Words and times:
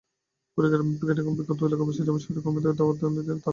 কুড়িগ্রামে 0.53 0.91
পিকেটিংয়ের 0.99 1.25
সময় 1.27 1.37
বিক্ষুব্ধ 1.39 1.61
এলাকাবাসী 1.69 1.99
জামায়াত-শিবিরের 2.07 2.43
কর্মীদের 2.45 2.77
ধাওয়া 2.79 2.93
দিলে 2.95 2.99
তাঁরা 2.99 3.13
পালিয়ে 3.21 3.25
যান। 3.27 3.39